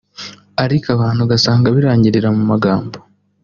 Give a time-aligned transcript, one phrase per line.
[0.63, 2.97] ariko abantu ugasanga birangirira mu magambo